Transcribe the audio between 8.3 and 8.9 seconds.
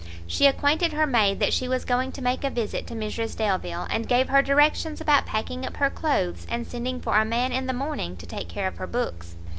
care of her